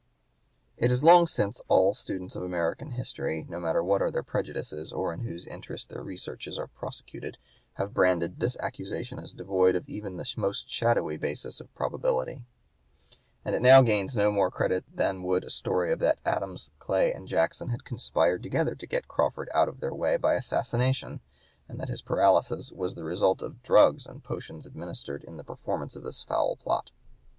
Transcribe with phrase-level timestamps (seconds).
[0.77, 4.91] It is long since all students of American history, no matter what are their prejudices,
[4.91, 7.37] or in whose interest their researches are prosecuted,
[7.73, 12.41] have branded this accusation as devoid of even the most shadowy basis of probability,
[13.45, 17.27] and it now gains no more credit than would a story that Adams, Clay, and
[17.27, 21.19] Jackson had conspired together to get Crawford out of their way by assassination,
[21.69, 25.95] and that his paralysis was the result of the drugs and potions administered in performance
[25.95, 26.89] of this foul plot.